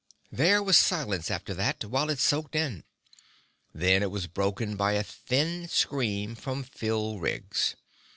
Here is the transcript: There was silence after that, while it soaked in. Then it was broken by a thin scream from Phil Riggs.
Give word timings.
There 0.31 0.63
was 0.63 0.79
silence 0.79 1.29
after 1.29 1.53
that, 1.53 1.85
while 1.85 2.09
it 2.09 2.17
soaked 2.17 2.55
in. 2.55 2.85
Then 3.71 4.01
it 4.01 4.09
was 4.09 4.25
broken 4.25 4.75
by 4.75 4.93
a 4.93 5.03
thin 5.03 5.67
scream 5.67 6.33
from 6.33 6.63
Phil 6.63 7.19
Riggs. 7.19 7.75